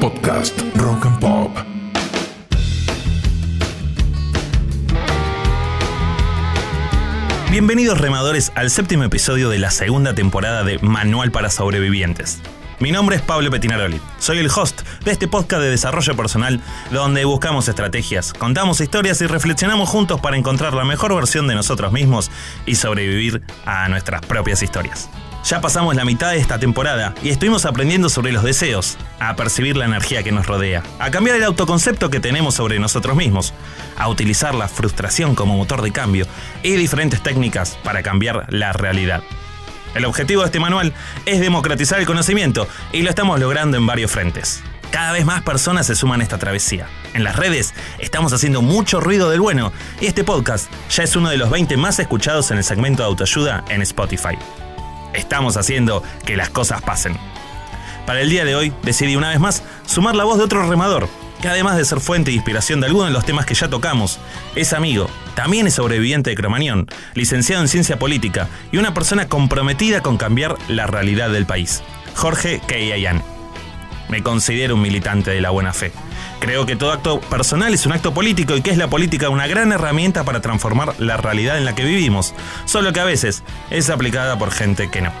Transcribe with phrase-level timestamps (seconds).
[0.00, 1.56] Podcast Rock and Pop.
[7.52, 12.40] Bienvenidos remadores al séptimo episodio de la segunda temporada de Manual para Sobrevivientes.
[12.80, 14.00] Mi nombre es Pablo Petinaroli.
[14.18, 16.60] Soy el host de este podcast de desarrollo personal
[16.90, 21.92] donde buscamos estrategias, contamos historias y reflexionamos juntos para encontrar la mejor versión de nosotros
[21.92, 22.32] mismos
[22.66, 25.08] y sobrevivir a nuestras propias historias.
[25.44, 29.76] Ya pasamos la mitad de esta temporada y estuvimos aprendiendo sobre los deseos, a percibir
[29.76, 33.54] la energía que nos rodea, a cambiar el autoconcepto que tenemos sobre nosotros mismos,
[33.96, 36.26] a utilizar la frustración como motor de cambio
[36.62, 39.22] y diferentes técnicas para cambiar la realidad.
[39.94, 40.92] El objetivo de este manual
[41.26, 44.62] es democratizar el conocimiento y lo estamos logrando en varios frentes.
[44.92, 46.86] Cada vez más personas se suman a esta travesía.
[47.14, 51.30] En las redes estamos haciendo mucho ruido del bueno y este podcast ya es uno
[51.30, 54.36] de los 20 más escuchados en el segmento de autoayuda en Spotify.
[55.14, 57.16] Estamos haciendo que las cosas pasen.
[58.06, 61.08] Para el día de hoy decidí una vez más sumar la voz de otro remador,
[61.40, 64.18] que además de ser fuente de inspiración de algunos de los temas que ya tocamos,
[64.56, 70.02] es amigo, también es sobreviviente de Cromañón, licenciado en ciencia política y una persona comprometida
[70.02, 71.82] con cambiar la realidad del país.
[72.14, 73.22] Jorge Keiayan.
[74.10, 75.92] Me considero un militante de la buena fe.
[76.40, 79.46] Creo que todo acto personal es un acto político y que es la política una
[79.46, 83.88] gran herramienta para transformar la realidad en la que vivimos, solo que a veces es
[83.88, 85.12] aplicada por gente que no.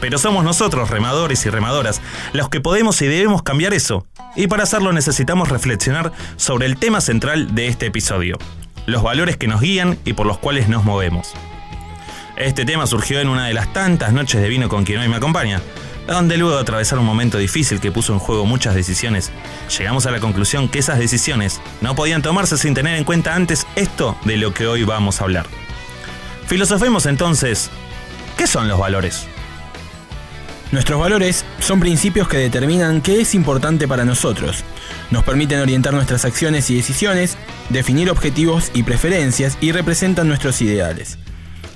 [0.00, 2.00] Pero somos nosotros, remadores y remadoras,
[2.32, 4.06] los que podemos y debemos cambiar eso.
[4.34, 8.36] Y para hacerlo necesitamos reflexionar sobre el tema central de este episodio,
[8.86, 11.32] los valores que nos guían y por los cuales nos movemos.
[12.36, 15.16] Este tema surgió en una de las tantas noches de vino con quien hoy me
[15.16, 15.60] acompaña,
[16.12, 19.30] donde luego de atravesar un momento difícil que puso en juego muchas decisiones,
[19.78, 23.66] llegamos a la conclusión que esas decisiones no podían tomarse sin tener en cuenta antes
[23.74, 25.46] esto de lo que hoy vamos a hablar.
[26.46, 27.70] Filosofemos entonces,
[28.36, 29.26] ¿qué son los valores?
[30.72, 34.64] Nuestros valores son principios que determinan qué es importante para nosotros.
[35.10, 37.38] Nos permiten orientar nuestras acciones y decisiones,
[37.70, 41.18] definir objetivos y preferencias y representan nuestros ideales.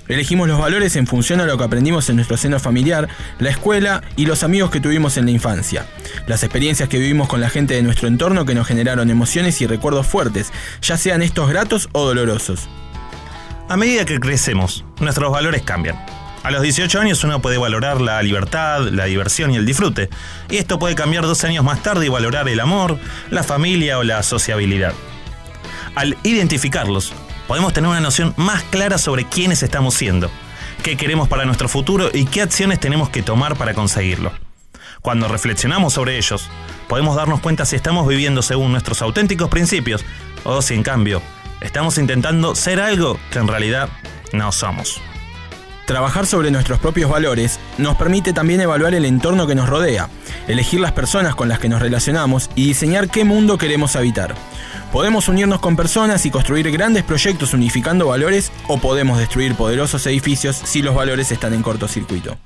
[0.08, 3.08] Elegimos los valores en función a lo que aprendimos en nuestro seno familiar,
[3.38, 5.86] la escuela y los amigos que tuvimos en la infancia.
[6.26, 9.66] Las experiencias que vivimos con la gente de nuestro entorno que nos generaron emociones y
[9.66, 12.68] recuerdos fuertes, ya sean estos gratos o dolorosos.
[13.68, 15.96] A medida que crecemos, nuestros valores cambian.
[16.42, 20.08] A los 18 años uno puede valorar la libertad, la diversión y el disfrute.
[20.48, 22.98] Y esto puede cambiar dos años más tarde y valorar el amor,
[23.30, 24.94] la familia o la sociabilidad.
[25.94, 27.12] Al identificarlos,
[27.48, 30.30] podemos tener una noción más clara sobre quiénes estamos siendo,
[30.84, 34.30] qué queremos para nuestro futuro y qué acciones tenemos que tomar para conseguirlo.
[35.02, 36.48] Cuando reflexionamos sobre ellos,
[36.88, 40.04] podemos darnos cuenta si estamos viviendo según nuestros auténticos principios
[40.44, 41.22] o si en cambio
[41.60, 43.88] estamos intentando ser algo que en realidad
[44.32, 45.00] no somos.
[45.88, 50.10] Trabajar sobre nuestros propios valores nos permite también evaluar el entorno que nos rodea,
[50.46, 54.34] elegir las personas con las que nos relacionamos y diseñar qué mundo queremos habitar.
[54.92, 60.56] Podemos unirnos con personas y construir grandes proyectos unificando valores o podemos destruir poderosos edificios
[60.56, 62.36] si los valores están en cortocircuito.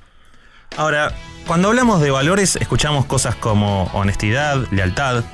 [0.76, 1.12] Ahora,
[1.44, 5.24] cuando hablamos de valores escuchamos cosas como honestidad, lealtad,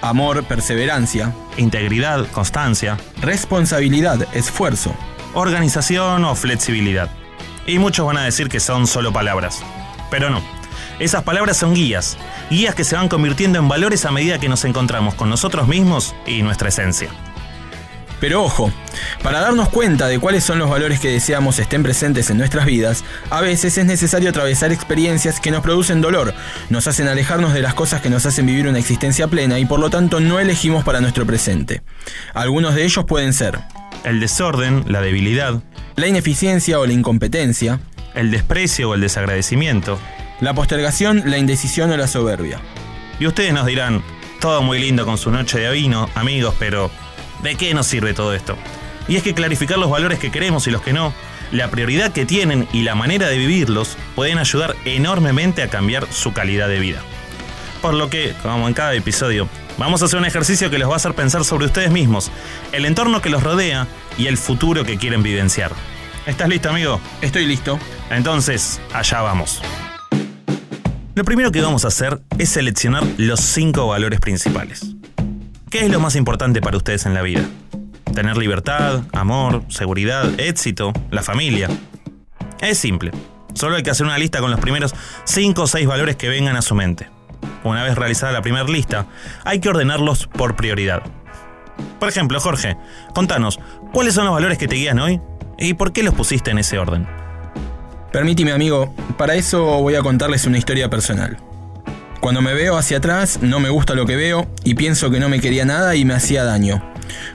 [0.00, 4.94] Amor, perseverancia, integridad, constancia, responsabilidad, esfuerzo.
[5.34, 7.10] organización o flexibilidad.
[7.68, 9.62] Y muchos van a decir que son solo palabras.
[10.10, 10.42] Pero no.
[10.98, 12.16] Esas palabras son guías,
[12.48, 16.14] guías que se van convirtiendo en valores a medida que nos encontramos con nosotros mismos
[16.26, 17.10] y nuestra esencia.
[18.20, 18.72] Pero ojo,
[19.22, 23.04] para darnos cuenta de cuáles son los valores que deseamos estén presentes en nuestras vidas,
[23.28, 26.34] a veces es necesario atravesar experiencias que nos producen dolor,
[26.70, 29.78] nos hacen alejarnos de las cosas que nos hacen vivir una existencia plena y por
[29.78, 31.82] lo tanto no elegimos para nuestro presente.
[32.32, 33.60] Algunos de ellos pueden ser
[34.04, 35.62] El desorden, la debilidad,
[35.98, 37.80] la ineficiencia o la incompetencia,
[38.14, 39.98] el desprecio o el desagradecimiento.
[40.40, 42.60] la postergación, la indecisión o la soberbia.
[43.18, 44.04] Y ustedes nos dirán,
[44.40, 46.92] todo muy lindo con su noche de vino, amigos, pero
[47.42, 48.56] ¿de qué nos sirve todo esto?
[49.08, 51.12] Y es que clarificar los valores que queremos y los que no,
[51.50, 56.32] la prioridad que tienen y la manera de vivirlos pueden ayudar enormemente a cambiar su
[56.32, 57.02] calidad de vida.
[57.82, 59.48] Por lo que, como en cada episodio,
[59.78, 62.30] vamos a hacer un ejercicio que los va a hacer pensar sobre ustedes mismos,
[62.72, 63.86] el entorno que los rodea
[64.18, 65.72] y el futuro que quieren vivenciar.
[66.26, 67.00] ¿Estás listo, amigo?
[67.22, 67.78] Estoy listo.
[68.10, 69.62] Entonces, allá vamos.
[71.14, 74.94] Lo primero que vamos a hacer es seleccionar los cinco valores principales.
[75.70, 77.42] ¿Qué es lo más importante para ustedes en la vida?
[78.14, 81.68] Tener libertad, amor, seguridad, éxito, la familia.
[82.60, 83.12] Es simple.
[83.54, 84.94] Solo hay que hacer una lista con los primeros
[85.24, 87.08] 5 o 6 valores que vengan a su mente.
[87.68, 89.06] Una vez realizada la primera lista,
[89.44, 91.02] hay que ordenarlos por prioridad.
[92.00, 92.78] Por ejemplo, Jorge,
[93.14, 93.60] contanos,
[93.92, 95.20] ¿cuáles son los valores que te guían hoy?
[95.58, 97.06] ¿Y por qué los pusiste en ese orden?
[98.10, 101.36] Permíteme amigo, para eso voy a contarles una historia personal.
[102.20, 105.28] Cuando me veo hacia atrás, no me gusta lo que veo y pienso que no
[105.28, 106.82] me quería nada y me hacía daño.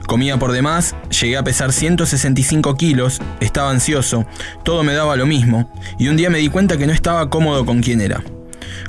[0.06, 4.26] Comía por demás, llegué a pesar 165 kilos, estaba ansioso,
[4.64, 7.64] todo me daba lo mismo, y un día me di cuenta que no estaba cómodo
[7.64, 8.22] con quien era.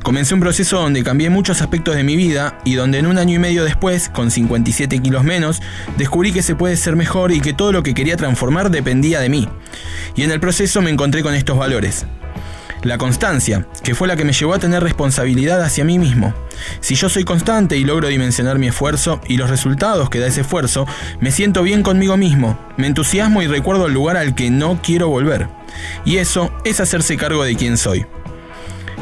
[0.03, 3.35] Comencé un proceso donde cambié muchos aspectos de mi vida y donde en un año
[3.35, 5.61] y medio después, con 57 kilos menos,
[5.97, 9.29] descubrí que se puede ser mejor y que todo lo que quería transformar dependía de
[9.29, 9.49] mí.
[10.15, 12.05] Y en el proceso me encontré con estos valores.
[12.85, 16.35] La constancia, que fue la que me llevó a tener responsabilidad hacia mí mismo.
[16.81, 20.41] Si yo soy constante y logro dimensionar mi esfuerzo y los resultados que da ese
[20.41, 20.85] esfuerzo,
[21.19, 25.07] me siento bien conmigo mismo, me entusiasmo y recuerdo el lugar al que no quiero
[25.07, 25.47] volver.
[26.05, 28.05] Y eso es hacerse cargo de quién soy.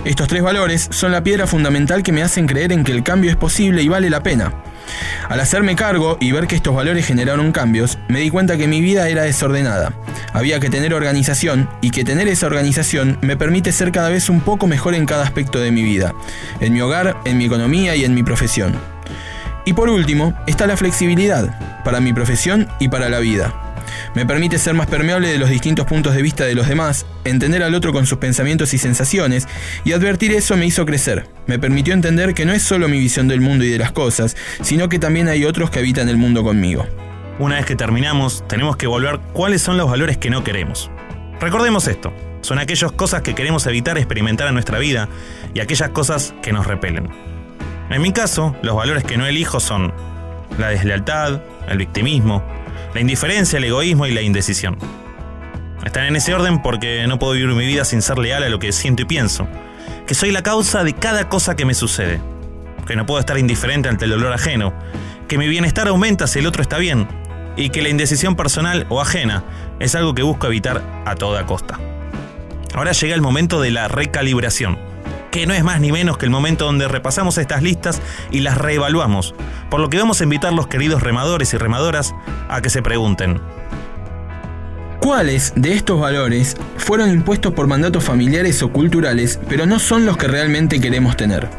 [0.06, 3.32] Estos tres valores son la piedra fundamental que me hacen creer en que el cambio
[3.32, 4.54] es posible y vale la pena.
[5.30, 8.82] Al hacerme cargo y ver que estos valores generaron cambios, me di cuenta que mi
[8.82, 9.94] vida era desordenada.
[10.34, 14.42] Había que tener organización y que tener esa organización me permite ser cada vez un
[14.42, 16.14] poco mejor en cada aspecto de mi vida,
[16.60, 18.76] en mi hogar, en mi economía y en mi profesión.
[19.64, 23.63] Y por último, está la flexibilidad, para mi profesión y para la vida.
[24.16, 27.64] Me permite ser más permeable de los distintos puntos de vista de los demás, entender
[27.64, 29.48] al otro con sus pensamientos y sensaciones,
[29.84, 31.28] y advertir eso me hizo crecer.
[31.48, 34.36] Me permitió entender que no es solo mi visión del mundo y de las cosas,
[34.62, 36.86] sino que también hay otros que habitan el mundo conmigo.
[37.40, 40.92] Una vez que terminamos, tenemos que volver cuáles son los valores que no queremos.
[41.40, 45.10] Recordemos esto, son aquellas cosas que queremos evitar experimentar en nuestra vida
[45.54, 47.10] y aquellas cosas que nos repelen.
[47.90, 49.94] En mi caso, los valores que no elijo son
[50.58, 52.44] la deslealtad, el victimismo,
[52.94, 54.78] la indiferencia, el egoísmo y la indecisión.
[55.86, 58.60] Están en ese orden porque no puedo vivir mi vida sin ser leal a lo
[58.60, 59.48] que siento y pienso,
[60.08, 62.22] que soy la causa de cada cosa que me sucede,
[62.88, 64.74] que no puedo estar indiferente ante el dolor ajeno,
[65.28, 67.08] que mi bienestar aumenta si el otro está bien,
[67.56, 69.44] y que la indecisión personal o ajena
[69.80, 71.80] es algo que busco evitar a toda costa.
[72.74, 74.93] Ahora llega el momento de la recalibración
[75.34, 78.00] que no es más ni menos que el momento donde repasamos estas listas
[78.30, 79.34] y las reevaluamos,
[79.72, 82.14] por lo que vamos a invitar a los queridos remadores y remadoras
[82.50, 83.42] a que se pregunten.
[85.02, 90.18] ¿Cuáles de estos valores fueron impuestos por mandatos familiares o culturales, pero no son los
[90.18, 91.50] que realmente queremos tener?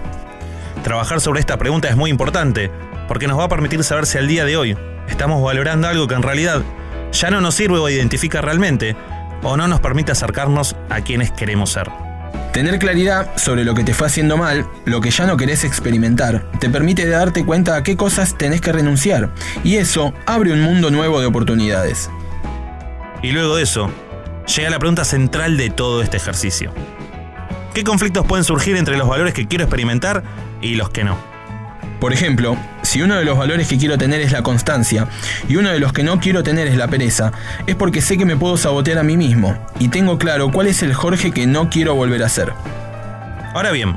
[0.85, 2.70] Trabajar sobre esta pregunta es muy importante,
[3.09, 4.79] porque nos va a permitir saber si al día de hoy
[5.09, 6.62] estamos valorando algo que en realidad
[7.11, 8.94] ya no nos sirve o identifica realmente,
[9.43, 12.04] o no nos permite acercarnos a quienes queremos ser.
[12.52, 16.50] Tener claridad sobre lo que te fue haciendo mal, lo que ya no querés experimentar,
[16.60, 19.31] te permite darte cuenta a qué cosas tenés que renunciar,
[19.64, 22.10] y eso abre un mundo nuevo de oportunidades.
[23.22, 23.90] Y luego de eso,
[24.54, 26.72] llega la pregunta central de todo este ejercicio.
[27.75, 30.22] ¿Qué conflictos pueden surgir entre los valores que quiero experimentar
[30.60, 31.19] y los que no?
[31.98, 32.56] Por ejemplo,
[32.94, 35.08] si uno de los valores que quiero tener es la constancia
[35.49, 37.32] y uno de los que no quiero tener es la pereza,
[37.67, 40.81] es porque sé que me puedo sabotear a mí mismo y tengo claro cuál es
[40.85, 42.52] el Jorge que no quiero volver a ser.
[43.52, 43.96] Ahora bien,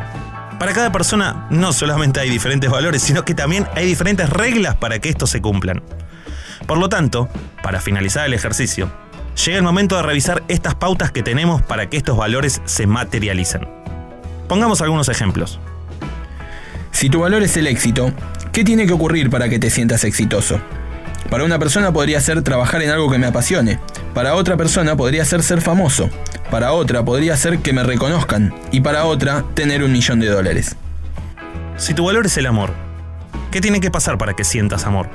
[0.57, 4.97] para cada persona no solamente hay diferentes valores, sino que también hay diferentes reglas para
[4.97, 5.83] que estos se cumplan.
[6.65, 7.29] Por lo tanto,
[7.61, 8.91] para finalizar el ejercicio,
[9.45, 13.67] llega el momento de revisar estas pautas que tenemos para que estos valores se materialicen.
[14.47, 15.59] Pongamos algunos ejemplos.
[16.97, 18.11] Si tu valor es el éxito,
[18.57, 20.59] ¿qué tiene que ocurrir para que te sientas exitoso?
[21.29, 23.77] Para una persona podría ser trabajar en algo que me apasione.
[24.15, 26.09] Para otra persona podría ser ser famoso.
[26.49, 28.55] Para otra podría ser que me reconozcan.
[28.71, 30.75] Y para otra, tener un millón de dólares.
[31.75, 32.73] Si tu valor es el amor,
[33.51, 35.07] ¿qué tiene que pasar para que sientas amor?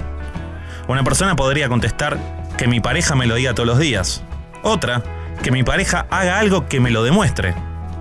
[0.86, 2.20] Una persona podría contestar
[2.56, 4.22] que mi pareja me lo diga todos los días.
[4.62, 5.02] Otra,
[5.42, 7.56] que mi pareja haga algo que me lo demuestre.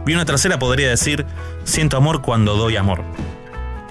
[0.05, 1.25] Y una tercera podría decir,
[1.63, 3.01] siento amor cuando doy amor.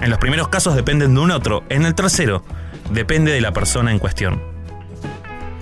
[0.01, 2.43] En los primeros casos dependen de un otro, en el tercero
[2.91, 4.43] depende de la persona en cuestión.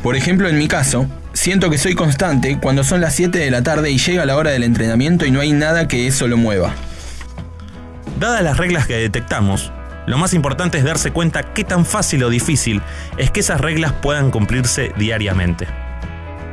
[0.02, 3.62] Por ejemplo, en mi caso, siento que soy constante cuando son las 7 de la
[3.62, 6.74] tarde y llega la hora del entrenamiento y no hay nada que eso lo mueva.
[8.18, 9.72] Dadas las reglas que detectamos,
[10.06, 12.80] lo más importante es darse cuenta qué tan fácil o difícil
[13.18, 15.66] es que esas reglas puedan cumplirse diariamente.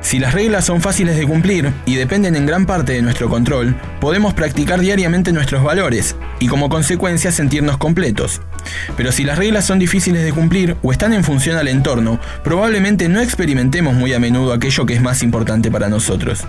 [0.05, 3.75] Si las reglas son fáciles de cumplir y dependen en gran parte de nuestro control,
[4.00, 8.39] podemos practicar diariamente nuestros valores y como consecuencia sentirnos completos.
[8.95, 13.09] Pero si las reglas son difíciles de cumplir o están en función al entorno, probablemente
[13.09, 16.43] no experimentemos muy a menudo aquello que es más importante para nosotros.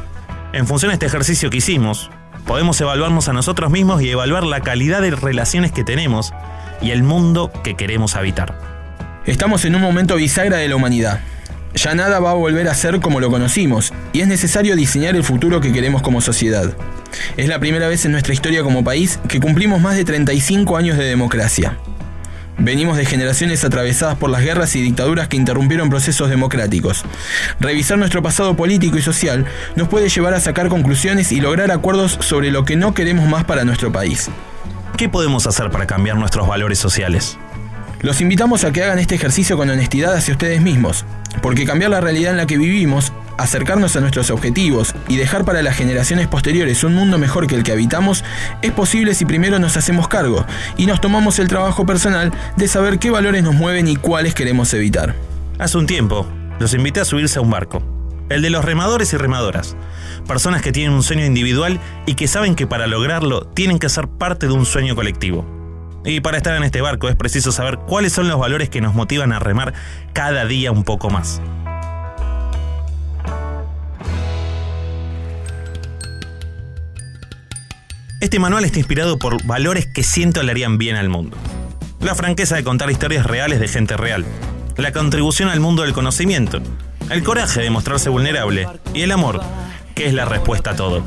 [0.52, 2.10] En función de este ejercicio que hicimos,
[2.44, 6.34] podemos evaluarnos a nosotros mismos y evaluar la calidad de relaciones que tenemos
[6.82, 8.58] y el mundo que queremos habitar.
[9.24, 11.20] Estamos en un momento bisagra de la humanidad.
[11.76, 15.22] Ya nada va a volver a ser como lo conocimos, y es necesario diseñar el
[15.22, 16.74] futuro que queremos como sociedad.
[17.36, 20.96] Es la primera vez en nuestra historia como país que cumplimos más de 35 años
[20.96, 21.76] de democracia.
[22.56, 27.04] Venimos de generaciones atravesadas por las guerras y dictaduras que interrumpieron procesos democráticos.
[27.60, 32.16] Revisar nuestro pasado político y social nos puede llevar a sacar conclusiones y lograr acuerdos
[32.20, 34.30] sobre lo que no queremos más para nuestro país.
[34.96, 37.36] ¿Qué podemos hacer para cambiar nuestros valores sociales?
[38.02, 41.04] Los invitamos a que hagan este ejercicio con honestidad hacia ustedes mismos,
[41.40, 45.62] porque cambiar la realidad en la que vivimos, acercarnos a nuestros objetivos y dejar para
[45.62, 48.22] las generaciones posteriores un mundo mejor que el que habitamos
[48.60, 50.44] es posible si primero nos hacemos cargo
[50.76, 54.72] y nos tomamos el trabajo personal de saber qué valores nos mueven y cuáles queremos
[54.74, 55.14] evitar.
[55.58, 56.26] Hace un tiempo,
[56.58, 57.82] los invité a subirse a un barco,
[58.28, 59.74] el de los remadores y remadoras,
[60.28, 64.06] personas que tienen un sueño individual y que saben que para lograrlo tienen que ser
[64.06, 65.55] parte de un sueño colectivo.
[66.04, 68.94] Y para estar en este barco es preciso saber cuáles son los valores que nos
[68.94, 69.74] motivan a remar
[70.12, 71.40] cada día un poco más.
[78.20, 81.36] Este manual está inspirado por valores que siento le harían bien al mundo.
[82.00, 84.24] La franqueza de contar historias reales de gente real,
[84.76, 86.60] la contribución al mundo del conocimiento,
[87.10, 89.40] el coraje de mostrarse vulnerable y el amor,
[89.96, 91.02] que es la respuesta a todo.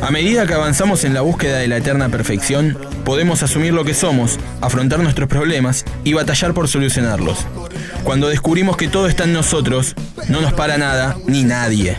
[0.00, 3.92] A medida que avanzamos en la búsqueda de la eterna perfección, podemos asumir lo que
[3.92, 7.46] somos, afrontar nuestros problemas y batallar por solucionarlos.
[8.04, 9.94] Cuando descubrimos que todo está en nosotros,
[10.28, 11.98] no nos para nada ni nadie.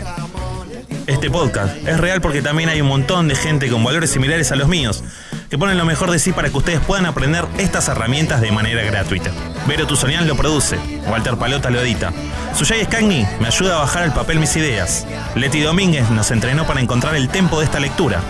[1.06, 4.56] Este podcast es real porque también hay un montón de gente con valores similares a
[4.56, 5.04] los míos,
[5.50, 8.84] que ponen lo mejor de sí para que ustedes puedan aprender estas herramientas de manera
[8.84, 9.32] gratuita.
[9.68, 10.78] Vero Tuzonian lo produce,
[11.08, 12.14] Walter Palota lo edita.
[12.54, 15.08] Suyay Scagni me ayuda a bajar al papel mis ideas.
[15.36, 18.22] Leti Domínguez nos entrenó para encontrar el tempo de esta lectura.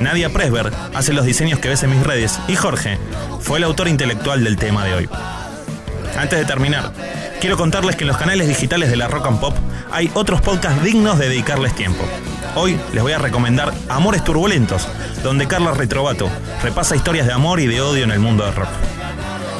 [0.00, 2.98] Nadia Presberg hace los diseños que ves en mis redes y Jorge
[3.40, 5.08] fue el autor intelectual del tema de hoy.
[6.16, 6.92] Antes de terminar,
[7.40, 9.56] quiero contarles que en los canales digitales de la Rock and Pop
[9.90, 12.02] hay otros podcasts dignos de dedicarles tiempo.
[12.54, 14.86] Hoy les voy a recomendar Amores Turbulentos,
[15.22, 16.30] donde Carla Retrovato
[16.62, 18.68] repasa historias de amor y de odio en el mundo del rock.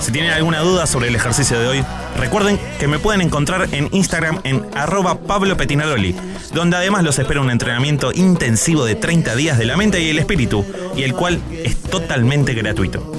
[0.00, 1.84] Si tienen alguna duda sobre el ejercicio de hoy,
[2.18, 6.16] recuerden que me pueden encontrar en Instagram en arroba Pablo Petinaroli,
[6.52, 10.18] donde además los espera un entrenamiento intensivo de 30 días de la mente y el
[10.18, 10.66] espíritu,
[10.96, 13.11] y el cual es totalmente gratuito.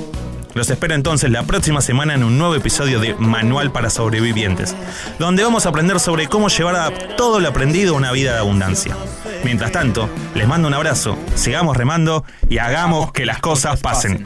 [0.54, 4.76] Los espero entonces la próxima semana en un nuevo episodio de Manual para Sobrevivientes,
[5.18, 8.40] donde vamos a aprender sobre cómo llevar a todo lo aprendido a una vida de
[8.40, 8.96] abundancia.
[9.44, 14.24] Mientras tanto, les mando un abrazo, sigamos remando y hagamos que las cosas pasen.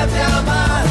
[0.00, 0.89] Estírate a